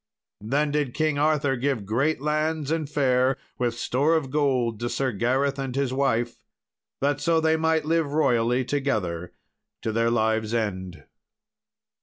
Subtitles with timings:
[0.43, 5.11] Then did King Arthur give great lands and fair, with store of gold, to Sir
[5.11, 6.37] Gareth and his wife,
[7.01, 9.31] that so they might live royally together
[9.83, 11.03] to their lives' end.